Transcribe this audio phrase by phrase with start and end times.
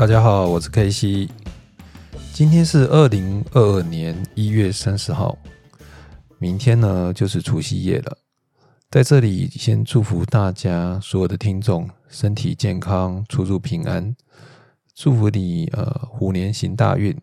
[0.00, 1.28] 大家好，我是 K C。
[2.32, 5.36] 今天是二零二二年一月三十号，
[6.38, 8.16] 明天呢就是除夕夜了。
[8.90, 14.16] 在这里先祝福大家所有的听众身体健康，出入平安。
[14.94, 17.14] 祝福你呃虎年行大运，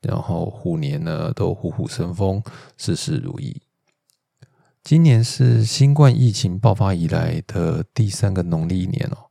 [0.00, 2.42] 然后虎年呢都虎虎生风，
[2.78, 3.60] 事事如意。
[4.82, 9.21] 今年是新冠疫情爆发以来的第三个农历年哦。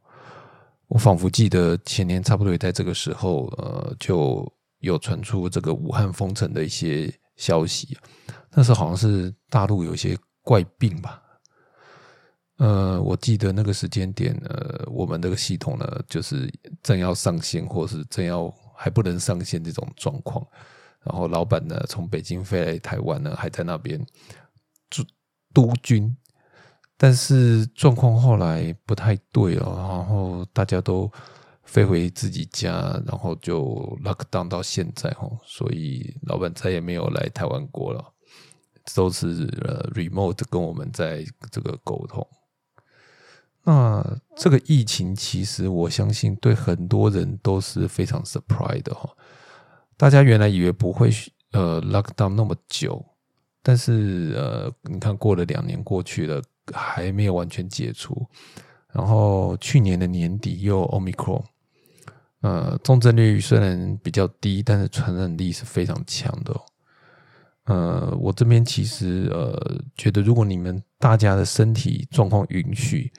[0.91, 4.45] 我仿佛记得前年差不多也在这个时候，呃，就
[4.80, 7.98] 有传出这个武汉封城的一些消息。
[8.49, 11.23] 那时候好像是大陆有些怪病吧。
[12.58, 20.46] 呃，我记得那个时间点，呃，我们这个系统呢，就是正要上线，或是正要还不能上线这种状况。
[21.05, 24.05] 然后老板呢，从北京飞来台湾呢，还在那边
[24.90, 25.05] 驻
[25.54, 26.13] 督军。
[27.04, 31.12] 但是状况后来不太对哦，然后大家都
[31.63, 33.66] 飞回自己家，然后就
[34.04, 38.13] lock down 到现在哦，所以老板再也没有来台湾过了，
[38.93, 42.27] 都是呃 remote 跟我们在这个沟通。
[43.63, 44.05] 那
[44.36, 49.10] 这个疫情其实我相信对很多人都是非常 surprise 的哈。
[49.98, 51.10] 大家原来以为不会
[51.54, 53.04] 呃 lock down 那么久，
[53.63, 56.40] 但是呃，你看过了两年过去了，
[56.73, 58.27] 还没有完全解除。
[58.93, 61.43] 然后去年的年底又 omicron，
[62.41, 66.53] 呃，重症率虽然比较低，但是传染力是非常强的。
[67.66, 73.12] 呃，我这边其实呃觉得，如果你们大家的身体状况允许。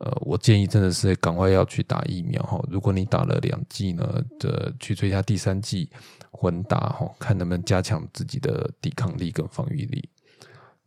[0.00, 2.64] 呃，我建议真的是赶快要去打疫苗哈。
[2.70, 5.90] 如果你打了两剂呢，的去追加第三剂
[6.30, 10.08] 混打哈，看能不能加强自己的抵抗力跟防御力。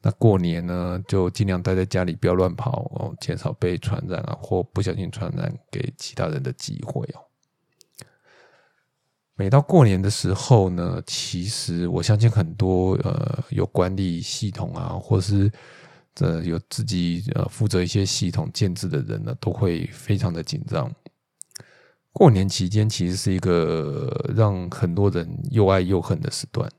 [0.01, 7.21] 那过年呢，就尽量待在家里，不要乱跑哦，减少被传染啊或不小心传染给其他人的机会哦。
[9.35, 15.51] 每到过年的时候呢，其实我相信很多呃有管理系统啊，或是。
[16.13, 20.93] 这有自己呃负责一些系统建制的人呢，都会非常的紧张。
[22.11, 26.69] 过年期间其实是一个让很多人又爱又恨的时段。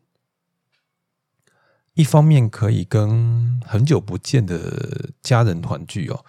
[1.95, 6.25] 一方面可以跟很久不见的家人团聚哦，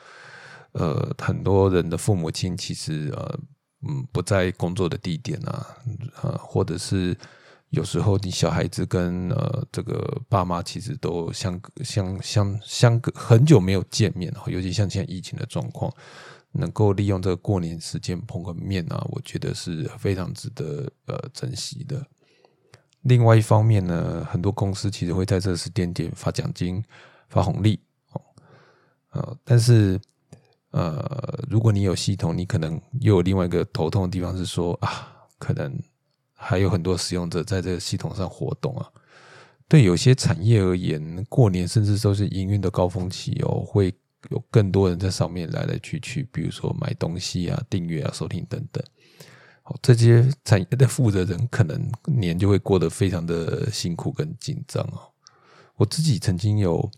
[0.73, 3.39] 呃，很多人的父母亲其实呃
[3.87, 5.77] 嗯不在工作的地点啊，
[6.21, 7.17] 呃，或者是。
[7.73, 15.91] 有时候你小孩子跟呃这个爸妈其实都相相相相隔很久没有见面尤其像现在疫情的状况，
[16.51, 22.05] 能够利用这个过年时间碰个面啊，我觉得是非常值得呃珍惜的。
[23.03, 26.83] 另外一方面呢，很多公司其实会在这时间点发奖金、
[27.29, 27.79] 发红利
[28.11, 28.21] 哦，
[29.11, 29.97] 呃，但是
[30.71, 35.79] 呃，如果你有系统，你可能又有另外一个头痛的地方是说啊，可能。
[36.45, 38.85] 还有很多使用者在这个系统上活动啊，
[39.69, 43.93] 对有些产业而言，过年甚至都是营运的高峰期哦，会
[44.29, 48.83] 有更多人在上面来来去去，比如说买东西啊、订阅啊、收听等等。
[49.65, 55.09] 好，这些产业的负责人可能年就会过得非常的辛苦跟紧张哦。
[55.77, 56.91] 我自己曾经有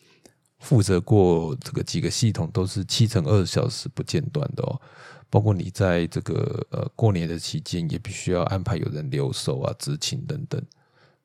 [0.57, 4.81] 负责过这个几个系统，都是七乘二十小时不间断的哦。
[5.29, 10.59] 包括你在这个呃过年的期间，也必须要安排有人留守啊、执勤等等。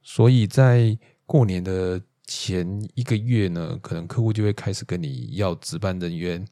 [0.03, 6.47] 所以在过年的前一个月呢，可能客户就会开始跟你要值班人员、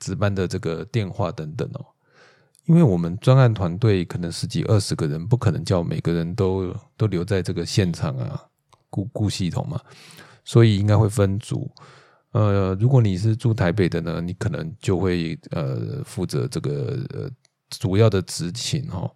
[0.00, 1.86] 值班的这个电话等等哦。
[2.66, 8.42] 因为我们专案团队可能十几二十个人，不可能叫每个人都都留在这个现场啊，
[8.88, 9.80] 顾顾系统嘛，
[10.44, 11.70] 所以应该会分组。
[12.32, 17.30] 呃，如果你是住台北的呢，你可能就会呃负责这个
[17.68, 19.10] 主要的执勤哦。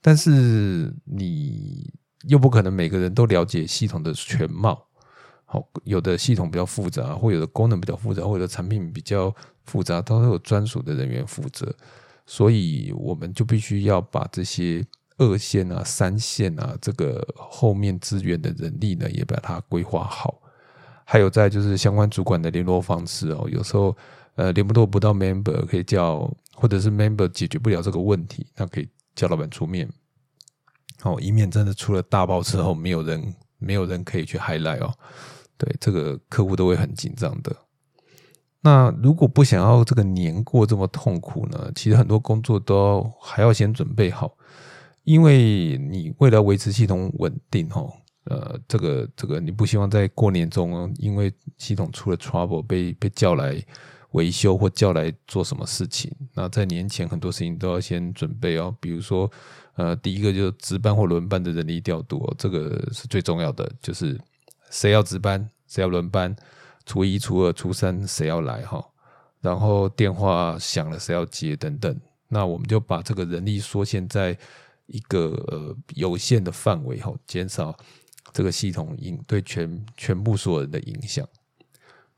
[0.00, 1.92] 但是你
[2.28, 4.82] 又不可能每个人都了解系统的全貌，
[5.44, 9.32] 好，有的系统比较复杂，或有的功能比较复杂，或者产品比较
[9.64, 11.72] 复杂，都有专属的人员负责，
[12.30, 14.86] 所以我们就必须要把这些
[15.18, 20.40] 二线啊、三线啊这个后面资源的人力呢，也把它规划好。
[21.04, 23.96] 还有在就是相关主管的联络方式哦，有时候
[24.36, 29.90] 呃联络不到 member 可以叫，或者是 member 解决不了这个问题，那可以叫老板出面，
[31.02, 34.94] 哦，以免真的出了大爆之后没有人没有人可以去 highlight 哦，
[35.58, 37.56] 对，这个客户都会很紧张的。
[38.62, 44.36] 那如果不想要这个年过这么痛苦呢，其实很多工作都还要先准备好，
[45.04, 47.92] 因为你为了维持系统稳定哦。
[48.24, 53.60] 呃，这个这个，你不希望在过年中，因为系统出了 trouble，被被叫来
[54.10, 59.28] 维修或叫来做什么事情，那在年前很多事情都要先准备哦，比如说，
[59.74, 64.20] 呃，第一个就是值班或轮班的人力调度哦，这个是最重要的，就是
[64.70, 66.36] 谁要值班，谁要轮班，
[66.90, 68.84] 初一、初二、初三谁要来哈，
[69.40, 71.96] 然后电话响了谁要接等等，
[72.26, 74.36] 那我们就把这个人力缩限在
[74.86, 77.72] 一个呃有限的范围哈，减少
[78.32, 81.24] 这个系统影对全全部所有人的影响。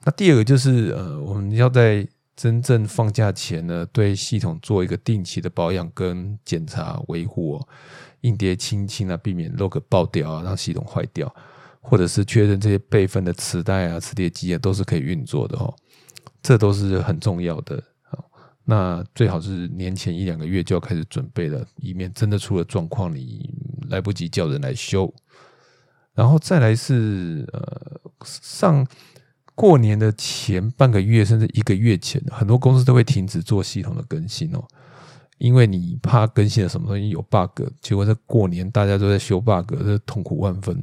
[0.04, 7.68] 那第二个就是呃，我们要在真正放假前呢，对系统做一个定期的保养跟检查维护哦，
[8.22, 11.32] 硬碟清清啊，避免 log 爆掉啊，让系统坏掉，
[11.82, 15.74] 或者是确认这些备份的磁带啊、磁碟机啊都是可以运作的哦，
[16.42, 17.82] 这都是很重要的。
[18.64, 23.50] 那最好是年前一两个月就要开始准备了，以免真的出了状况，你
[23.90, 25.12] 来不及叫人来修。
[26.14, 28.86] 然后再来是呃上。
[29.54, 34.64] 过年的前半个月，甚至一个月前，很多公司都会停止做系统的更新哦，
[35.36, 40.82] 因为你怕更新了什么东西有 bug，结果在过年大家都在修 bug，这痛苦万分。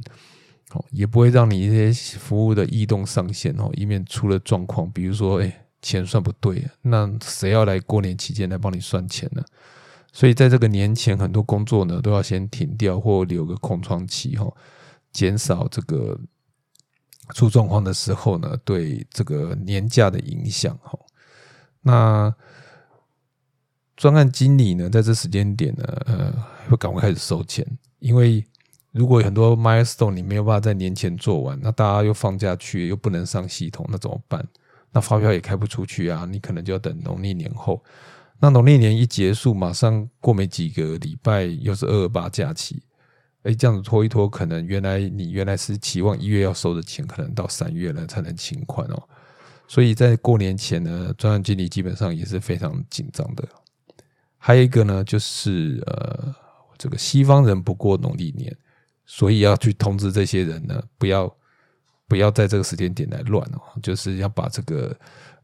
[0.72, 9.42] 哦，也不会让你一些服务的异动上线哦，以免出了状况，比如说，哎，钱算不对，那谁要来过年期间来帮你算钱呢？
[10.12, 14.52] 所以在这个年前，很多工作呢都要先停掉或留个空窗期哈，
[15.12, 16.18] 减少这个。
[17.32, 20.98] 出状况的时候呢，对这个年假的影响哈，
[21.82, 22.34] 那
[23.96, 26.32] 专案经理呢，在这时间点呢，呃，
[26.68, 27.64] 会赶快开始收钱，
[28.00, 28.44] 因为
[28.92, 34.46] 如果很多 milestone 你没有办法在年前做完，那大家又放假去，又不能上系统，那怎么办？
[34.92, 37.82] 那发票也开不出去啊，你可能就要等农历年后。
[38.40, 42.82] 那农历年一结束，马上过没几个礼拜，又是二二八假期。
[43.42, 49.02] 哎，这样子拖一拖，可能原来你原来是期望一月要收的钱，可能到三月了才能清款哦。
[49.68, 53.46] 所以在过年前呢，专案经理基本上也是非常紧张的。
[54.36, 56.34] 还有一个呢，就是呃，
[56.76, 58.54] 这个西方人不过农历年，
[59.12, 61.36] 所以要去通知这些人呢，不要
[62.06, 64.96] 不要在这个时间点来乱哦，就是要把这个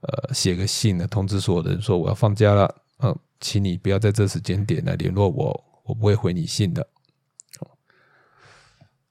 [0.03, 6.87] 呃写个信呢，通知所有人说我要放假了，嗯，请你不要在这时间点来联络我，我不会回你信的。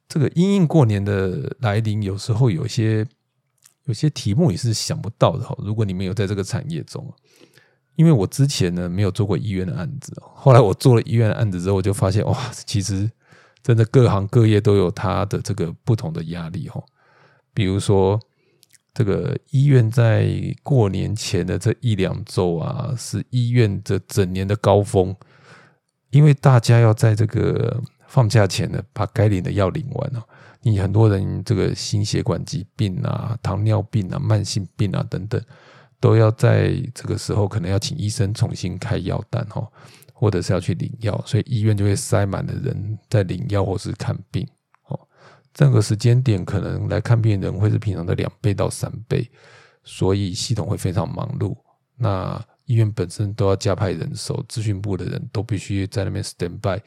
[0.08, 3.06] 这个因应过年的来临，有时候有些
[3.84, 5.54] 有些题目也是想不到的哈。
[5.60, 7.14] 如果你没有在这个产业中，
[7.98, 13.12] 因为我之前呢没有做过医院的案子，后来我做了医院的案子之后，我就发现哇，其实
[13.66, 16.80] 真的各行各业都有它的这个不同的压力哈。
[17.52, 18.20] 比如说，
[18.94, 20.30] 这个医院在
[20.62, 25.16] 过年前的这一两周啊，是医院这整年的高峰，
[26.12, 27.82] 因为大家要在这个。
[28.08, 30.24] 放假前呢，把该领的药领完了。
[30.62, 35.42] 你很多人这个心血管疾病啊、糖尿病啊、慢性病啊等等，
[36.00, 39.68] 都要在这个时候可能要请医生重新开药单哈，
[40.18, 44.48] 或者是要去领药，所以医院就会塞满了人在领药或是看病
[44.88, 44.98] 哦。
[45.54, 49.30] 这个时间点可能来看病人会是平常的两倍到三倍，
[49.84, 51.54] 所以系统会非常忙碌。
[51.98, 56.82] 那医院本身都要加派人手，咨询部的人都必须在那边 stand by。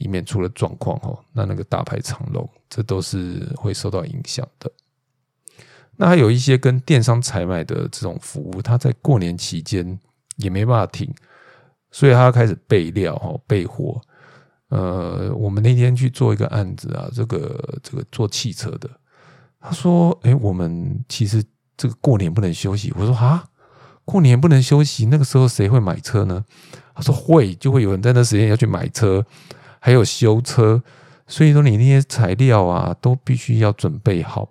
[0.00, 4.70] 以免出了状况哦，那那个大排长龙，这都是会受到影响的。
[5.96, 9.98] 那还有一些跟电商采买的这种服务，它在过年期间
[10.36, 11.12] 也没办法停，
[11.98, 14.00] 所以他开始备料哦，备货。
[14.68, 18.88] 呃，我们那天去做一个案子啊，这个这个做汽车的，
[19.58, 21.42] 他说：“哎，我们其实
[21.76, 23.44] 这个过年不能休息。”我说：“啊，
[24.04, 26.44] 过年不能休息，那个时候谁会买车呢？”
[26.94, 29.26] 他说：“会，就会有人在那时间要去买车。”
[29.82, 30.80] 还有修车，
[31.26, 34.48] 所以说你那些材料啊，都必须要准备好，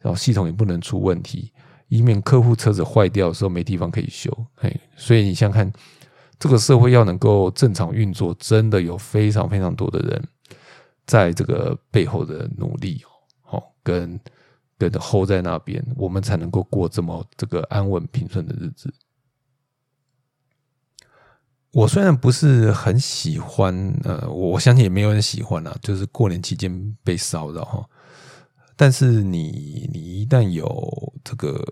[0.00, 1.52] 然后系统也不能出问题，
[1.88, 4.30] 以免客户车子坏掉的时候没地方可以修。
[4.60, 5.70] 哎，所以你想看
[6.38, 10.22] 这个社会要能够正常运作，真的有非常非常多的人
[11.06, 13.02] 在这个背后的努力
[13.48, 14.20] 哦，跟
[14.78, 18.92] 跟着 hold 在那边，我们才能够过这么这个安稳平顺的日子。
[21.72, 27.86] 我虽然不是很喜欢，呃，我相信也没有人喜欢啊，就是过年期间被骚扰哈。
[28.76, 31.64] 但是你你一旦有这个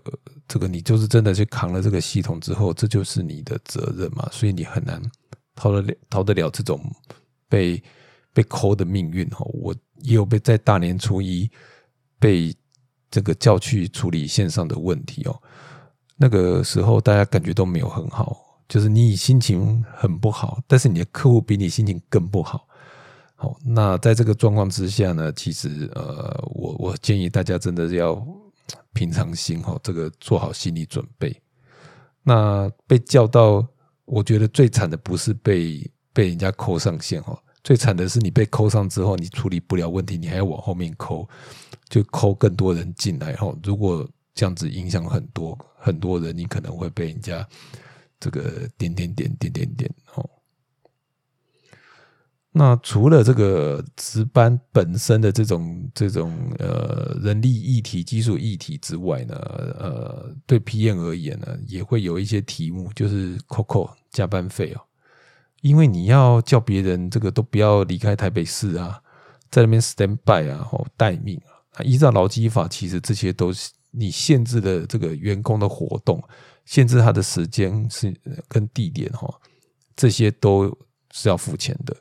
[0.47, 5.01] 这个，你就是真的去扛了这个系统之后，这就是你的责任嘛，所以你很难
[5.53, 6.81] 逃得了逃得了这种
[7.47, 7.81] 被
[8.33, 9.45] 被抠的命运哈。
[9.53, 11.49] 我也有被在大年初一
[12.19, 12.53] 被
[13.11, 15.41] 这个叫去处理线上的问题哦，
[16.17, 18.41] 那个时候大家感觉都没有很好。
[18.67, 22.67] 就是你心情很不好，但是你的客户比你心情更不好。
[23.35, 28.15] 好，那在这个状况之下呢，其实呃，我我建议大家真的是要
[28.93, 31.35] 平常心哈，这个做好心理准备。
[32.23, 33.67] 那被叫到
[34.05, 41.27] 我觉得最惨的不是被被人家扣上线哈，最惨的是你被扣上之后，你处理不了问题，你还要往后面扣，
[41.89, 43.53] 就扣更多人进来哈。
[43.63, 47.45] 如果这样子影响很多很多人，你可能会被人家
[48.19, 50.27] 这个点点点点点点哦。
[52.57, 59.35] 那除了这个值班本身的这种这种呃人力议题、技术议题之外呢，
[59.77, 64.79] 呃，对 PM 而言呢，也会有一些题目，就是 COCO 加班费哦，
[65.63, 69.01] 因为你要叫别人这个都不要离开台北市啊，
[69.51, 71.37] 在那边 stand by 啊，哦待命
[71.73, 76.23] 啊，依照劳基法，其实这些都是你限制的这个员工的活动，
[76.63, 78.15] 限制他的时间是
[78.47, 79.29] 跟地点哈，
[79.93, 80.73] 这些都
[81.11, 81.93] 是要付钱的。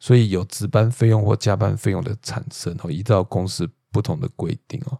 [0.00, 4.98] 所以有值班费用或加班费用的产生哦，依照公司不同的规定哦，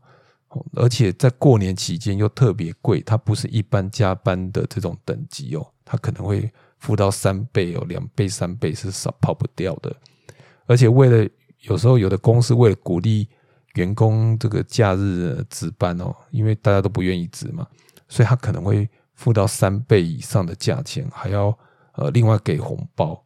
[0.75, 9.97] 而且在过年期间又特别贵，它不是一般加班的这种等级哦，它可能会付到三倍哦，两倍三倍是少跑不掉的。
[10.67, 11.29] 而且为了
[11.63, 13.27] 有时候有的公司为了鼓励
[13.77, 17.67] 员工这个假日值班哦，因为大家都不愿意值嘛，
[18.07, 21.57] 所以他可能会付到三倍以上的价钱，还要
[21.93, 23.25] 呃另外给红包。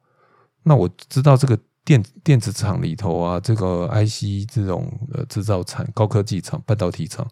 [0.65, 7.25] 那我知道这个电电子厂里头啊，这个 IC 这种呃制造厂、高科技厂、半导体厂，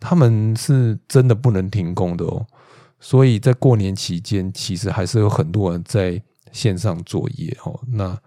[0.00, 2.44] 他们是真的不能停工的哦。
[2.98, 6.20] 所以在过年期间，其实还是有很多人在
[6.50, 7.78] 线上作业哦。
[7.86, 8.18] 那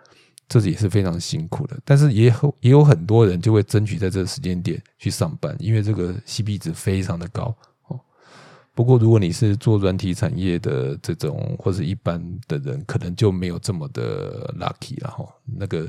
[0.47, 7.55] 这也是非常辛苦的，但是也也有很多人就会争取在这个时间点去上班，因为这个 CP 值非常的高。
[8.79, 12.17] 不过，如果你是做软体产业的这种，或者一般
[12.47, 15.25] 的人，可能就没有这么的 lucky 了哈。
[15.43, 15.85] 那个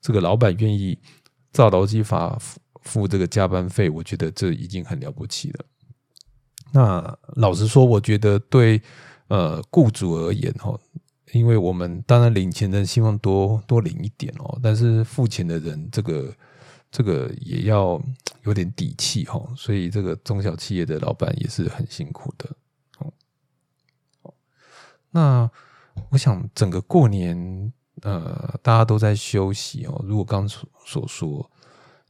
[0.00, 0.98] 这个老板愿意
[1.52, 5.64] 照劳基法付付这个加班费，我觉得这已经很了不起了。
[6.72, 8.82] 那老实说，我觉得对
[9.28, 10.76] 呃雇主而言哈，
[11.30, 16.34] 因为我们当然领钱人希望多多领一点哦，但是付钱的人这个。
[16.96, 18.00] 这个也要
[18.44, 22.48] 有点底气哈，所以这个中小企业的老板也是很辛苦的
[23.00, 23.12] 哦。
[25.10, 25.50] 那
[26.10, 27.72] 我想整个过年，
[28.02, 30.00] 呃，大家都在休息哦。
[30.06, 31.50] 如果刚所所说，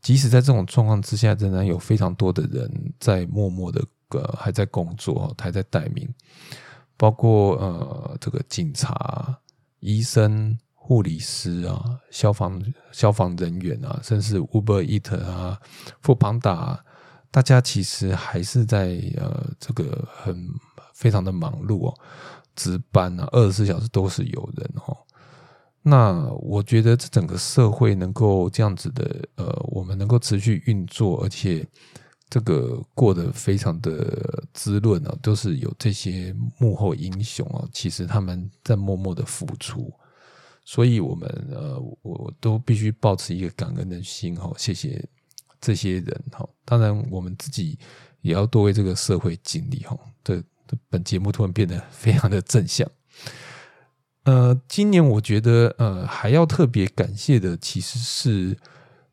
[0.03, 6.07] 即使在这种状况之下，仍然有非常多的人在默默的呃还在工作，还在待命，
[6.99, 9.41] 包括呃这个警察、
[9.81, 10.59] 医生。
[10.87, 12.63] 护理师啊，消防
[12.93, 15.59] 消防人员啊，甚至 Uber Eat 啊、
[16.03, 16.79] 富邦达，
[17.31, 20.47] 大家其实还是在呃这个很
[20.93, 21.95] 非常的忙碌哦，
[22.55, 24.95] 值班啊，二十四小时都是有人哦。
[25.81, 31.67] 那我觉得这整个社会能够这样子的呃，我们能够持续运作，而且
[32.29, 39.91] 这个过得非常的滋润啊，都是有这些幕后英雄啊，其实他们在默默的付出。
[40.67, 45.07] 所以，我们呃，我都必须保持一个感恩的心哈，谢谢
[45.61, 46.49] 这些人哈。
[46.65, 47.79] 当然，我们自己
[48.23, 49.95] 也要多为这个社会尽力哈。
[50.25, 50.43] 这
[50.89, 52.91] 本节目突然变得非常的正向。
[54.23, 58.57] 呃，今年我觉得呃，还要特别感谢的其实是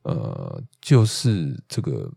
[0.04, 2.10] 呃，就是这个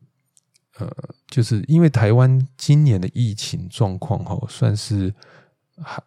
[0.78, 0.88] 呃，
[1.26, 5.12] 就是因为台湾今年的疫情状况哈，算是。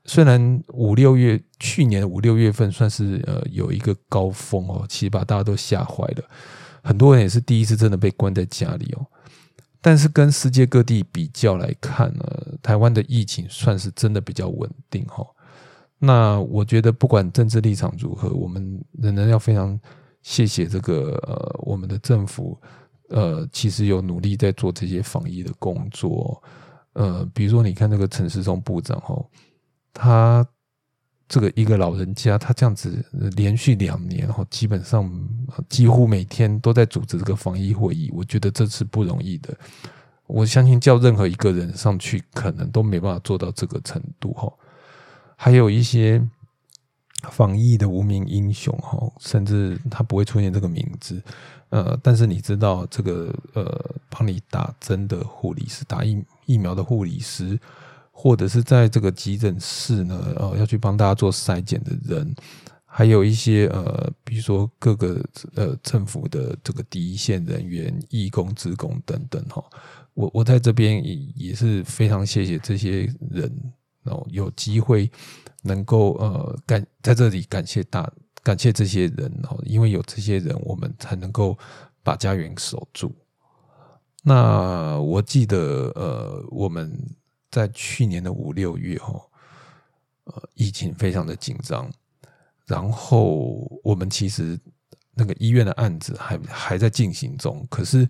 [0.05, 6.23] 虽然五六月去年五六月份算是呃有一个高峰哦，其实把大家都吓坏了，
[6.81, 9.05] 很多人也是第一次真的被关在家里哦。
[9.81, 12.25] 但是跟世界各地比较来看呢，
[12.61, 15.25] 台湾的疫情算是真的比较稳定哈。
[15.99, 19.77] 那我觉得不管政治立场如何，我们仍然要非常
[20.23, 22.57] 谢谢这个呃我们的政府
[23.09, 26.41] 呃，其实有努力在做这些防疫的工作。
[26.93, 29.25] 呃，比如说你看那个陈时中部长哦。
[29.99, 30.45] 他
[31.27, 33.03] 这个一个老人家，他这样子
[33.35, 35.11] 连续两年，哈，基本上
[35.67, 39.57] 几乎每天都在组织这个防疫会议，我觉得这是不容易的。
[40.27, 44.53] 我相信叫任何一个人上去，可能都没办法做到这个程度，哈。
[45.35, 46.21] 还有一些
[47.31, 51.21] 防疫的无名英雄，哈，甚至他不会出现这个名字，
[51.69, 57.59] 呃，但是你知道这个呃，帮你打针的护理师，打疫疫苗的护理师。
[58.19, 62.35] 或者是在这个急诊室呢，呃，要去帮大家做筛检的人，
[62.83, 69.63] 还有一些呃，比如说各个呃政府的这个第一线人员、义工、职工等等哈，
[70.15, 73.53] 我我在这边也也是非常谢谢这些人
[74.05, 75.11] 哦，有机会
[75.61, 81.55] 能够呃感在这里感谢大感谢这些人哦，因为有这些人，我们才能够
[82.01, 83.13] 把家园守住。
[84.23, 86.91] 那我记得呃，我们。
[87.49, 89.13] 在去年的五六月，哈，
[90.25, 91.89] 呃，疫情非常的紧张，
[92.65, 94.59] 然后我们其实
[95.13, 98.07] 那个医院的案子还还在进行中，可是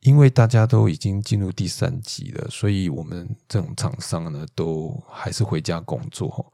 [0.00, 6.52] 因为大家都已经进入第三级了，所以我们这种厂商呢，都还是回家工作。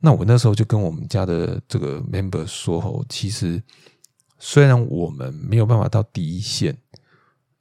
[0.00, 3.62] 那我那时候就跟我们家的这个 member 说：“哦，其实
[4.40, 6.76] 虽然我们没有办法到第一线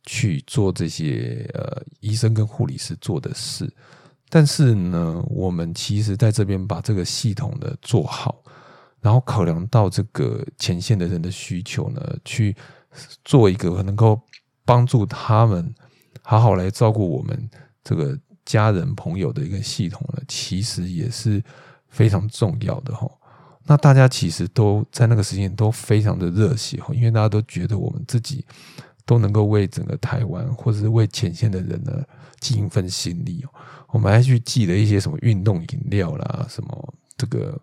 [0.05, 3.71] 去做这些呃医生跟护理师做的事。”
[4.33, 8.41] 但是呢，我们其实在这边把这个系统的做好，
[9.01, 12.55] 然后考量到这个前线的人的需求呢，去
[13.25, 14.21] 做一个能够
[14.63, 15.75] 帮助他们
[16.21, 17.49] 好好来照顾我们
[17.83, 21.43] 这个家人朋友的一个系统呢，其实也是
[21.89, 23.05] 非常重要的哈。
[23.65, 28.45] 那大家其实都在那个时间都非常的热血哈，因为大家都觉得我们自己
[29.05, 32.03] 都能够为整个台湾或者是为前线的人呢。
[32.41, 33.49] 尽一份心力哦，
[33.89, 37.55] 我们还去寄了一些什么运动饮料啦，什么这个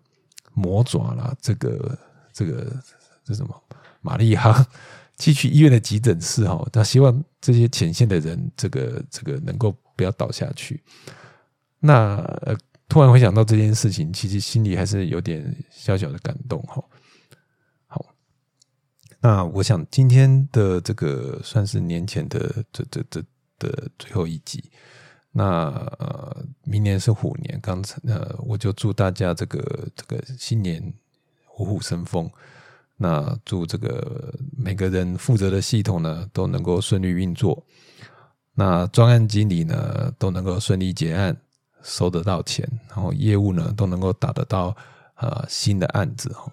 [0.53, 1.99] 魔爪啦，这个
[2.31, 2.73] 这个
[3.25, 3.53] 这什么
[3.99, 4.65] 玛丽哈，
[5.17, 10.81] 寄去医院的急诊室哈，他希望这些前线的人，这个这个能够不要倒下去。
[11.81, 16.81] 那呃，突然回想到这件事情，其实心里还是有点小小的感动哈。
[19.21, 23.23] 那我想今天的这个算是年前的这这这。
[23.61, 24.63] 的最后一集，
[25.33, 25.43] 那
[25.99, 30.81] 呃，明年是虎年，刚才呃，我就祝大家这个这个新年
[31.45, 32.31] 虎虎生风。
[32.95, 37.61] 那祝这个每个人负责的系统呢都能够顺利运作，
[38.53, 41.35] 那专案经理呢都能够顺利结案，
[41.83, 44.73] 收得到钱，然后业务呢都能够打得到
[45.15, 46.49] 呃新的案子哈。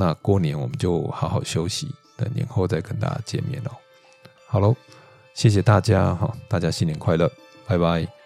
[0.00, 3.70] 那过年我们就好好休息，等年后再跟大家见面哦。
[4.46, 4.74] 好喽。
[5.34, 7.30] 谢谢大家哈，大家新年快乐，
[7.66, 8.19] 拜拜。